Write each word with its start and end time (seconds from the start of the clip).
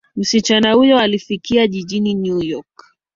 msichana 0.15 0.73
huyo 0.73 0.99
alifika 0.99 1.67
jijini 1.67 2.13
new 2.13 2.41
york 2.43 2.87